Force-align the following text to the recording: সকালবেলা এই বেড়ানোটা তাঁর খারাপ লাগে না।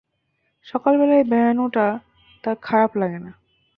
সকালবেলা 0.67 1.13
এই 1.15 1.25
বেড়ানোটা 1.29 1.85
তাঁর 2.43 2.57
খারাপ 2.61 2.91
লাগে 2.95 3.19
না। 3.19 3.31